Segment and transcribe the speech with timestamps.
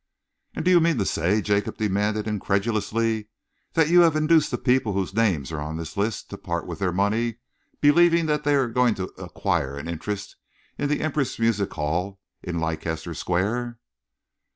[0.55, 3.27] '""And do you mean to say," Jacob demanded incredulously,
[3.73, 6.79] "that you have induced the people whose names are on that list to part with
[6.79, 7.35] their money,
[7.81, 10.37] believing they are going to acquire an interest
[10.75, 13.77] in the Empress Music Hall in Leicester Square?"